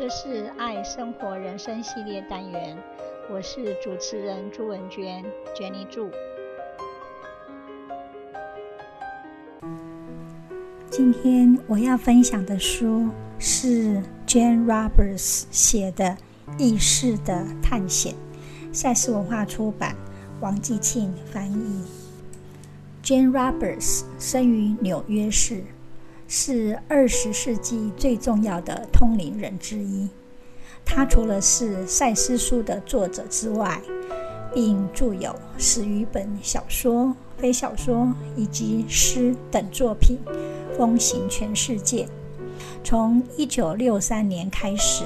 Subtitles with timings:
[0.00, 2.74] 这是爱生活人生系列单元，
[3.30, 5.22] 我是主持人朱文娟
[5.54, 6.10] ，Jenny 朱。
[10.88, 16.04] 今天我要分享的书是 Jane Roberts 写的
[16.58, 18.14] 《意识的探险》，
[18.74, 19.94] 赛斯文化出版，
[20.40, 21.84] 王继庆翻译。
[23.04, 25.62] Jane Roberts 生于纽约市。
[26.32, 30.08] 是二十世纪最重要的通灵人之一。
[30.84, 33.80] 他除了是赛斯书的作者之外，
[34.54, 40.18] 并著有十余本小说、非小说以及诗等作品，
[40.78, 42.06] 风行全世界。
[42.84, 45.02] 从一九六三年开始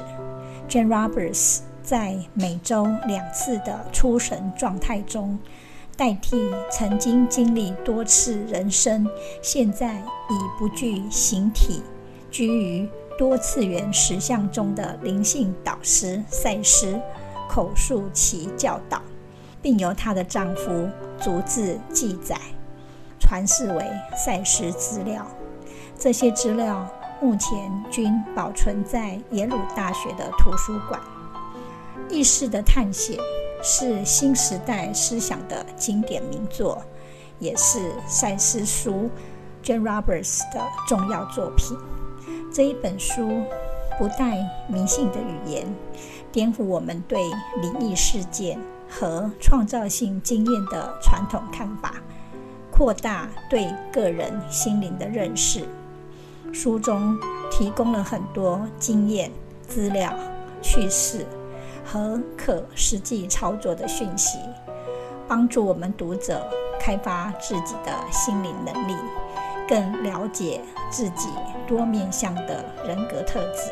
[0.68, 5.38] ，Jane Roberts 在每周两次的出神状态中。
[5.97, 9.09] 代替曾经经历多次人生，
[9.41, 9.95] 现在
[10.29, 11.83] 已不具形体，
[12.30, 17.01] 居于多次元实相中的灵性导师赛斯
[17.49, 19.01] 口述其教导，
[19.63, 20.88] 并由她的丈夫
[21.21, 22.37] 逐字记载，
[23.21, 23.85] 传世为
[24.16, 25.24] 赛斯资料。
[25.96, 26.85] 这些资料
[27.21, 31.01] 目前均保存在耶鲁大学的图书馆。
[32.11, 33.16] 意识的探险。
[33.66, 36.82] 是新时代思想的经典名作，
[37.38, 39.09] 也是赛斯书
[39.65, 41.74] Jane Roberts 的重要作品。
[42.52, 43.43] 这一本书
[43.98, 44.37] 不带
[44.68, 45.66] 迷信的语言，
[46.30, 47.18] 颠覆我们对
[47.62, 51.95] 灵异事件和创造性经验的传统看法，
[52.71, 55.66] 扩大对个人心灵的认识。
[56.52, 57.18] 书中
[57.51, 59.32] 提供了很多经验、
[59.66, 60.15] 资料、
[60.60, 61.24] 趣事。
[61.85, 64.38] 和可实际操作的讯息，
[65.28, 66.50] 帮助我们读者
[66.81, 68.97] 开发自己的心灵能力，
[69.69, 70.60] 更了解
[70.91, 71.28] 自己
[71.66, 73.71] 多面向的人格特质。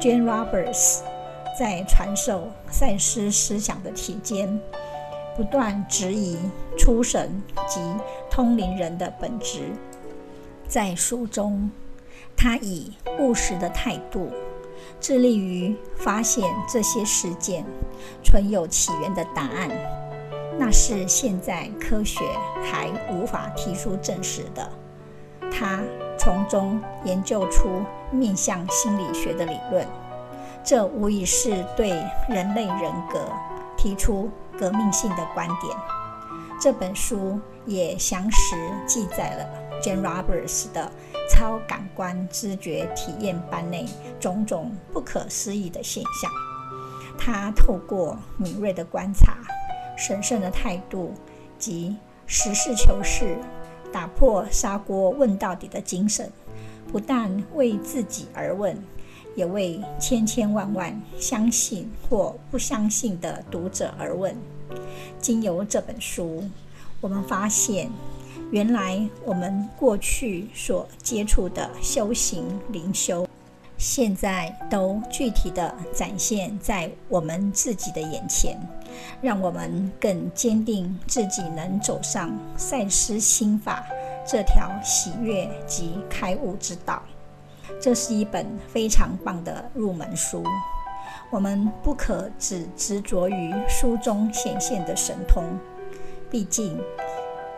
[0.00, 1.00] Jane Roberts
[1.58, 4.60] 在传授赛斯思想的期间，
[5.36, 6.38] 不断质疑
[6.78, 7.80] 出神及
[8.30, 9.70] 通灵人的本质。
[10.66, 11.70] 在书中，
[12.36, 14.30] 他以务实的态度。
[15.00, 17.64] 致力于发现这些事件
[18.22, 19.70] 存有起源的答案，
[20.58, 22.20] 那是现在科学
[22.62, 24.70] 还无法提出证实的。
[25.50, 25.80] 他
[26.18, 29.86] 从中研究出面向心理学的理论，
[30.64, 31.90] 这无疑是对
[32.28, 33.20] 人类人格
[33.76, 35.76] 提出革命性的观点。
[36.60, 38.56] 这本书也详实
[38.86, 40.90] 记载了 jan Roberts 的。
[41.26, 43.86] 超感官知觉体验班内
[44.20, 46.30] 种种不可思议的现象，
[47.16, 49.38] 他透过敏锐的观察、
[49.96, 51.14] 神圣的态度
[51.58, 51.96] 及
[52.26, 53.38] 实事求是、
[53.90, 56.30] 打破砂锅问到底的精神，
[56.92, 58.76] 不但为自己而问，
[59.34, 64.36] 也为千千万万相信或不相信的读者而问。
[65.18, 66.44] 经由这本书，
[67.00, 67.90] 我们发现。
[68.54, 73.26] 原来我们过去所接触的修行灵修，
[73.76, 78.56] 现在都具体地展现在我们自己的眼前，
[79.20, 83.84] 让我们更坚定自己能走上赛斯心法
[84.24, 87.02] 这条喜悦及开悟之道。
[87.80, 90.44] 这是一本非常棒的入门书，
[91.28, 95.42] 我们不可只执着于书中显现的神通，
[96.30, 96.78] 毕竟。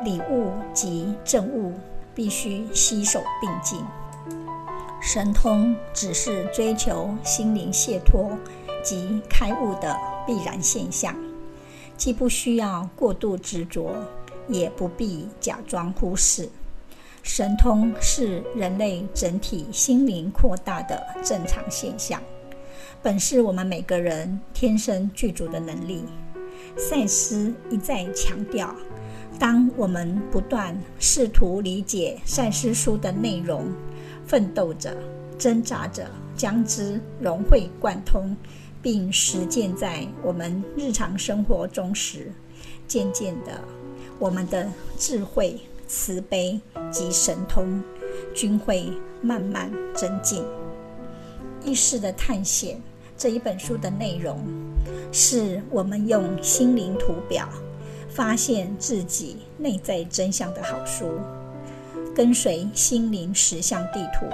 [0.05, 1.73] 礼物及证物
[2.15, 3.81] 必须携手并进。
[5.01, 8.37] 神通只是追求心灵解脱
[8.83, 9.97] 及开悟的
[10.27, 11.15] 必然现象，
[11.97, 13.95] 既不需要过度执着，
[14.49, 16.49] 也不必假装忽视。
[17.23, 22.21] 神通是人类整体心灵扩大的正常现象，
[23.03, 26.05] 本是我们每个人天生具足的能力。
[26.77, 28.75] 赛斯一再强调。
[29.39, 33.67] 当我们不断试图理解赛斯书的内容，
[34.27, 34.97] 奋斗着、
[35.39, 38.35] 挣扎着，将之融会贯通，
[38.81, 42.33] 并实践在我们日常生活中时，
[42.89, 43.61] 渐渐的，
[44.19, 44.67] 我们的
[44.97, 46.59] 智慧、慈悲
[46.91, 47.83] 及神通
[48.35, 48.91] 均会
[49.21, 50.43] 慢慢增进。
[51.63, 52.81] 意识的探险
[53.19, 54.41] 这一本书的内容，
[55.13, 57.47] 是我们用心灵图表。
[58.17, 61.21] 发现自己内在真相的好书，
[62.15, 64.25] 跟随心灵实相地图，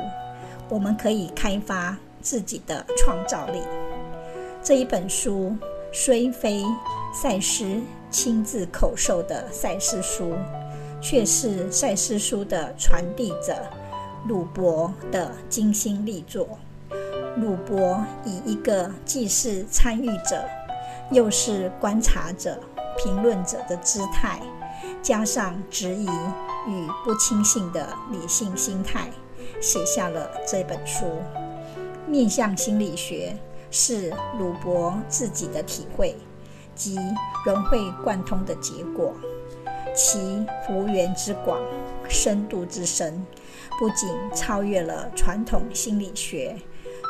[0.68, 3.58] 我们可以开发自己的创造力。
[4.62, 5.56] 这一本书
[5.92, 6.62] 虽非
[7.12, 10.32] 赛斯亲自口授的赛斯书，
[11.00, 13.56] 却是赛斯书的传递者
[14.28, 16.48] 鲁伯的精心力作。
[17.36, 20.44] 鲁伯以一个既是参与者，
[21.10, 22.60] 又是观察者、
[22.96, 24.40] 评论者的姿态，
[25.02, 29.10] 加上质疑与不轻信的理性心态，
[29.60, 31.06] 写下了这本书。
[32.06, 33.36] 面向心理学
[33.70, 36.16] 是鲁伯自己的体会
[36.74, 36.98] 及
[37.46, 39.14] 融会贯通的结果，
[39.94, 41.60] 其幅员之广、
[42.08, 43.24] 深度之深，
[43.78, 46.56] 不仅超越了传统心理学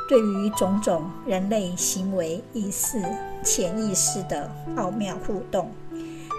[0.09, 3.03] 对于种种人类行为意识、
[3.43, 5.71] 潜意识的奥妙互动，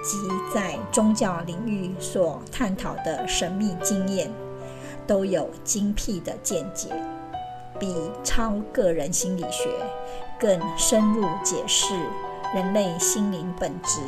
[0.04, 0.18] 及
[0.54, 4.30] 在宗教领域所探讨的神秘经验，
[5.08, 6.90] 都有精辟的见解。
[7.80, 9.68] 比超个人心理学
[10.40, 11.96] 更深入解释
[12.54, 14.00] 人类心灵本质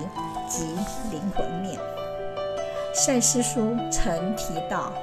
[0.47, 0.63] 及
[1.11, 1.77] 灵魂面。
[2.93, 4.93] 赛斯书曾提到，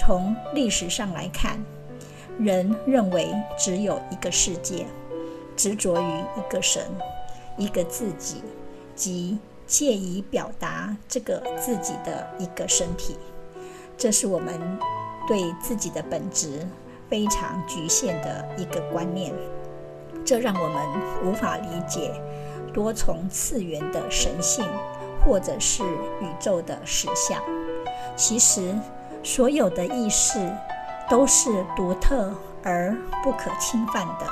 [0.00, 1.58] 从历史上来看，
[2.38, 3.28] 人认为
[3.58, 4.86] 只有一个世界，
[5.56, 6.82] 执着于一个神，
[7.56, 8.42] 一个自己，
[8.94, 13.16] 即借以表达这个自己的一个身体。
[13.96, 14.78] 这是我们
[15.26, 16.66] 对自己的本质。
[17.06, 19.32] 非常局限的一个观念，
[20.24, 20.82] 这让我们
[21.22, 22.10] 无法理解
[22.72, 24.64] 多重次元的神性，
[25.22, 27.40] 或者是宇宙的实相。
[28.16, 28.74] 其实，
[29.22, 30.38] 所有的意识
[31.08, 34.26] 都是独特而不可侵犯的。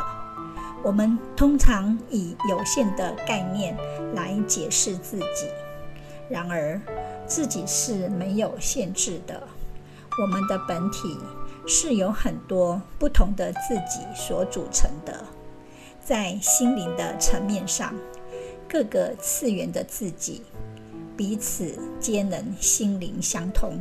[0.83, 3.77] 我们通常以有限的概念
[4.15, 5.49] 来解释自己，
[6.29, 6.81] 然而
[7.27, 9.43] 自己是没有限制的。
[10.21, 11.19] 我们的本体。
[11.65, 15.25] 是由很多不同的自己所组成的，
[16.05, 17.95] 在心灵的层面上，
[18.69, 20.43] 各个次元的自己
[21.17, 23.81] 彼此皆能心灵相通。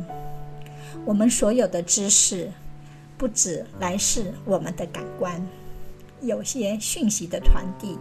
[1.04, 2.52] 我们所有的知识，
[3.22, 5.40] 不止来自我们的感官，
[6.22, 7.96] 有些讯息的传递，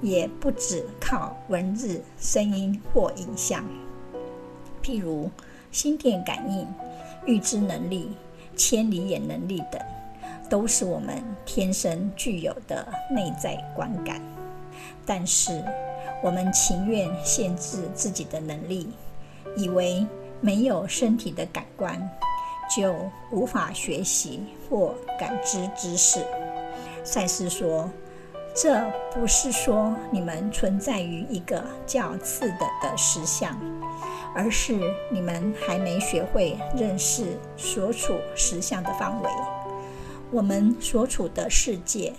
[0.00, 3.62] 也不只靠文字、声音或影像，
[4.82, 5.30] 譬如
[5.70, 6.66] 心电感应、
[7.26, 8.12] 预知能力。
[8.56, 9.78] 千里眼能力等，
[10.48, 14.22] 都是我们天生具有的内在观感。
[15.04, 15.62] 但是，
[16.22, 18.88] 我们情愿限制自己的能力，
[19.54, 20.06] 以为
[20.40, 22.10] 没有身体的感官，
[22.76, 22.94] 就
[23.30, 26.24] 无法学习或感知知识。
[27.04, 27.90] 赛斯说
[28.54, 28.80] ：“这
[29.12, 33.58] 不是说你们存在于一个较次的的实相。”
[34.34, 34.80] 而是
[35.10, 39.28] 你们还没学会认识所处实相的范围。
[40.30, 42.14] 我们所处的世界，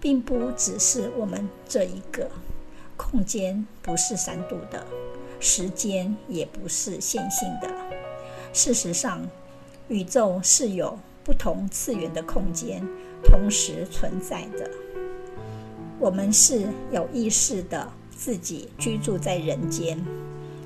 [0.00, 2.30] 并不只是我们这一个。
[2.96, 4.86] 空间不是三度的，
[5.38, 7.68] 时间也不是线性的。
[8.54, 9.28] 事实上，
[9.88, 12.82] 宇宙是有不同次元的空间
[13.22, 14.70] 同时存在的。
[15.98, 20.02] 我们是有意识的自己居住在人间。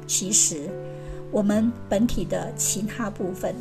[0.06, 0.70] 其实，
[1.30, 3.54] 我们本体的其他部分，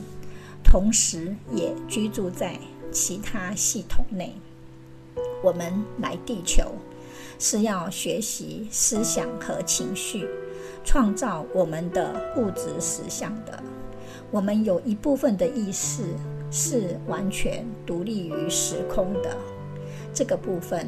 [0.63, 2.57] 同时也居住在
[2.91, 4.33] 其他系统内。
[5.43, 6.71] 我们来地球，
[7.37, 10.27] 是要学习思想和情绪，
[10.85, 13.61] 创造我们的物质实相的。
[14.31, 16.03] 我们有一部分的意识
[16.51, 19.35] 是完全独立于时空的，
[20.13, 20.87] 这个部分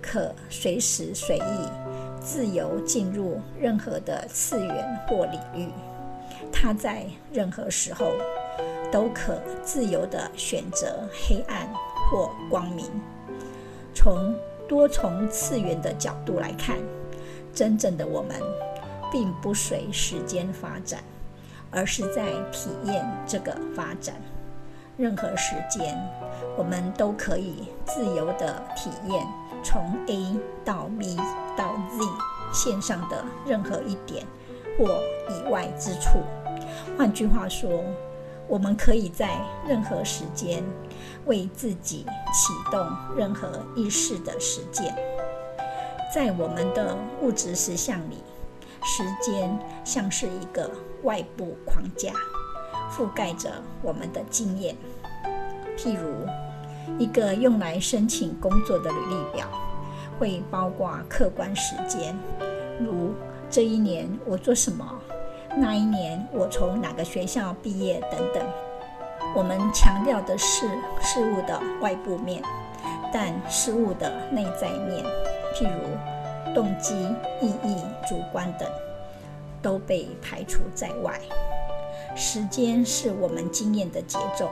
[0.00, 1.68] 可随时随意。
[2.20, 5.68] 自由进入任何的次元或领域，
[6.50, 8.12] 它在任何时候
[8.90, 11.70] 都可自由地选择黑暗
[12.10, 12.86] 或光明。
[13.92, 14.34] 从
[14.66, 16.78] 多重次元的角度来看，
[17.52, 18.40] 真正的我们
[19.12, 21.04] 并不随时间发展，
[21.74, 24.14] 而是在体验这个发展。
[24.96, 25.98] 任何时间，
[26.56, 29.26] 我们都可以自由地体验。
[29.64, 31.16] 从 A 到 B
[31.56, 32.04] 到 Z
[32.52, 34.26] 线上的任何一点
[34.76, 35.00] 或
[35.30, 36.20] 以外之处，
[36.98, 37.82] 换句话说，
[38.46, 40.62] 我们可以在任何时间
[41.24, 42.04] 为自己
[42.34, 44.94] 启动任何意识的实践。
[46.14, 48.18] 在我们的物质实相里，
[48.84, 50.70] 时间像是一个
[51.02, 52.12] 外部框架，
[52.90, 53.50] 覆盖着
[53.82, 54.76] 我们的经验，
[55.76, 56.26] 譬如。
[56.98, 59.48] 一个用来申请工作的履历表，
[60.18, 62.14] 会包括客观时间，
[62.78, 63.14] 如
[63.48, 64.86] 这一年我做什么，
[65.56, 68.46] 那一年我从哪个学校毕业等等。
[69.34, 70.68] 我们强调的是
[71.00, 72.42] 事物的外部面，
[73.10, 75.02] 但事物的内在面，
[75.54, 75.80] 譬如
[76.54, 76.94] 动机、
[77.42, 77.76] 意义、
[78.08, 78.68] 主观等，
[79.60, 81.20] 都被排除在外。
[82.16, 84.48] 时间是我们经验的节奏。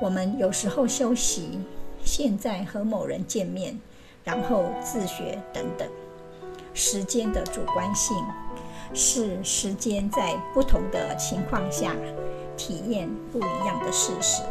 [0.00, 1.60] 我们有时候休息、
[2.04, 3.78] 现在和某人见面，
[4.24, 5.88] 然后自学等等。
[6.74, 8.16] 时间的主观性
[8.92, 11.94] 是时间在不同的情况下
[12.56, 14.42] 体验不一样的事实。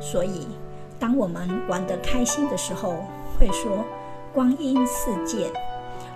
[0.00, 0.46] 所以，
[0.98, 2.96] 当我们玩得开心的时候，
[3.38, 3.84] 会说
[4.34, 5.48] 光阴似箭；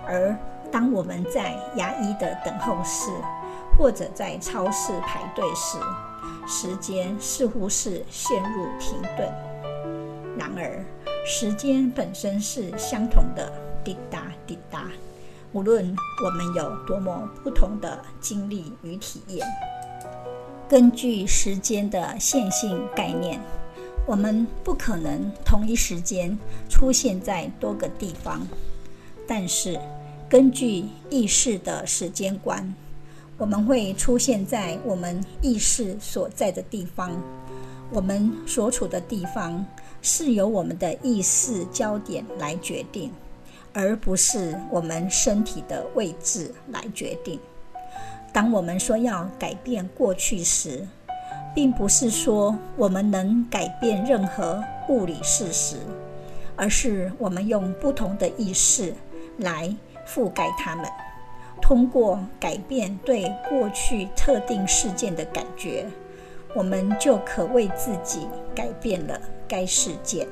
[0.09, 0.35] 而
[0.71, 3.11] 当我们在牙医的等候室
[3.77, 5.77] 或者在超市排队时，
[6.47, 9.31] 时间似乎是陷入停顿。
[10.35, 10.83] 然而，
[11.25, 13.51] 时间本身是相同的，
[13.83, 14.85] 滴答滴答。
[15.53, 19.47] 无论我们有多么不同的经历与体验，
[20.67, 23.39] 根据时间的线性概念，
[24.07, 26.37] 我们不可能同一时间
[26.67, 28.47] 出现在多个地方。
[29.27, 29.79] 但是，
[30.29, 32.75] 根据意识的时间观，
[33.35, 37.19] 我们会出现在我们意识所在的地方。
[37.91, 39.65] 我们所处的地方
[40.03, 43.11] 是由我们的意识焦点来决定，
[43.73, 47.39] 而不是我们身体的位置来决定。
[48.31, 50.87] 当我们说要改变过去时，
[51.55, 55.77] 并不是说我们能改变任何物理事实，
[56.55, 58.93] 而是我们用不同的意识
[59.37, 59.75] 来
[60.13, 60.85] 覆盖它们。
[61.61, 65.85] 通过改变对过去特定事件的感觉，
[66.55, 70.27] 我们就可为自己改变了该事件。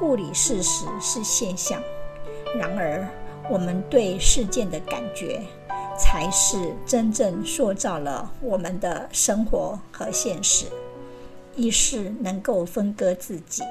[0.00, 1.82] 物理事实是现象，
[2.56, 3.04] 然而
[3.50, 5.42] 我们对事件的感觉，
[5.98, 10.66] 才是真正塑造了我们的生活和现实。
[11.56, 13.64] 意识能够分割自己，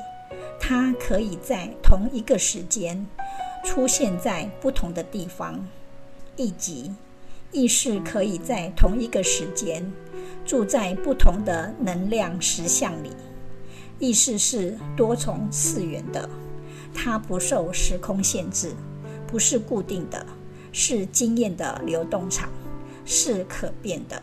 [0.60, 3.06] 它可以在同一个时间
[3.68, 5.68] 出现在不同的地方。
[6.40, 6.94] 以及
[7.52, 9.92] 意识可以在同一个时间
[10.46, 13.12] 住在不同的能量实相里。
[13.98, 16.30] 意识是多重次元的，
[16.94, 18.72] 它不受时空限制，
[19.26, 20.24] 不是固定的，
[20.72, 22.50] 是经验的流动场，
[23.04, 24.22] 是可变的。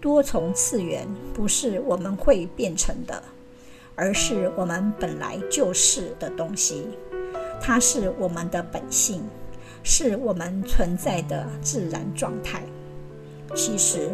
[0.00, 3.22] 多重次元不是我们会变成的，
[3.94, 6.88] 而是我们本来就是的东西，
[7.60, 9.22] 它是我们的本性。
[9.84, 12.60] 是我们存在的自然状态。
[13.54, 14.10] 其实，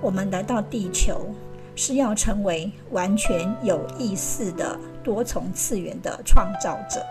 [0.00, 1.34] 我们来到地球
[1.74, 7.04] 是要成为完全有意识的多重次元的创造者。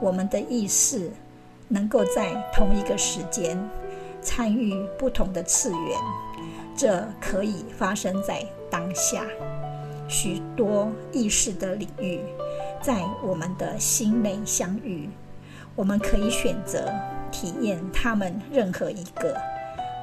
[0.00, 1.10] 我们的意识
[1.68, 3.58] 能够在同一个时间
[4.20, 5.98] 参与不同的次元，
[6.76, 9.24] 这可以发生在当下。
[10.08, 12.20] 许多意识的领域
[12.84, 15.08] 在我们的心内相遇。
[15.74, 16.92] 我们可以选择
[17.32, 19.34] 体验他们任何一个，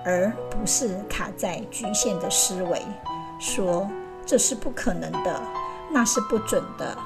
[0.04, 2.82] 而不是卡在局限的思维，
[3.40, 3.88] 说
[4.26, 5.40] 这是不可能的，
[5.94, 6.98] 那是不准的，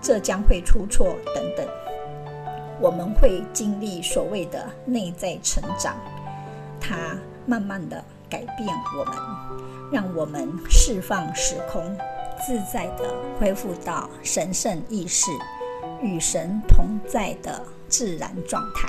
[0.00, 1.66] 这将会出错等等。
[2.80, 5.96] 我们会经历所谓的内在成长，
[6.80, 9.16] 它慢慢的改变我们，
[9.90, 11.82] 让我们释放时空，
[12.44, 15.30] 自在的恢复到神圣意识，
[16.02, 17.62] 与神同在的。
[17.88, 18.88] 自然状态，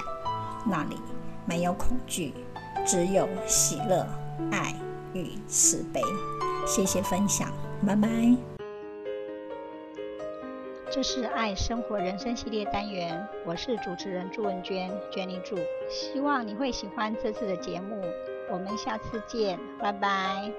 [0.65, 0.97] 那里
[1.45, 2.33] 没有恐惧，
[2.83, 4.03] 只有喜乐、
[4.51, 4.73] 爱
[5.13, 6.01] 与慈悲。
[6.65, 7.53] 谢谢分享，
[7.85, 8.09] 拜拜。
[10.89, 15.55] 这是爱生活人生系列单元，我是主持人朱文娟，Jenny 朱。
[15.87, 18.01] 希望你会喜欢这次的节目，
[18.49, 20.51] 我们下次见，拜拜。